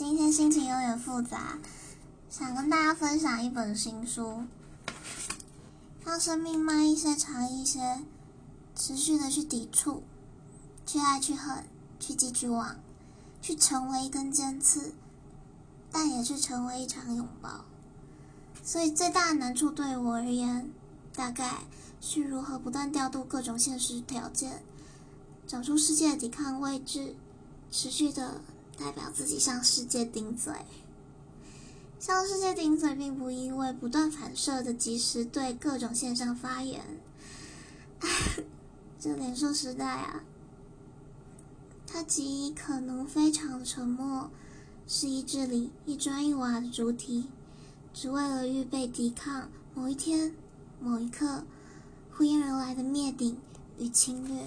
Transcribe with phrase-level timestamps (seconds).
[0.00, 1.58] 今天心情有点复杂，
[2.30, 4.44] 想跟大家分享一本新书，
[6.06, 8.00] 让生命慢一些、长一些，
[8.74, 10.02] 持续的去抵触，
[10.86, 11.66] 去爱、去恨、
[11.98, 12.76] 去记、去忘，
[13.42, 14.94] 去成为一根尖刺，
[15.92, 17.66] 但也是成为一场拥抱。
[18.64, 20.70] 所以最大的难处对我而言，
[21.14, 21.64] 大概
[22.00, 24.62] 是如何不断调度各种现实条件，
[25.46, 27.14] 找出世界的抵抗位置，
[27.70, 28.40] 持续的。
[28.80, 30.54] 代表自己向世界顶嘴，
[31.98, 36.82] 向世界顶嘴，并不因为不断反射的及时对各种现象发言。
[38.98, 40.24] 这脸书时代啊，
[41.86, 44.30] 它极可能非常沉默，
[44.86, 47.26] 是一治理一砖一瓦的主体，
[47.92, 50.34] 只为了预备抵抗某一天、
[50.80, 51.44] 某一刻，
[52.10, 53.36] 呼应而来的灭顶
[53.78, 54.42] 与侵略。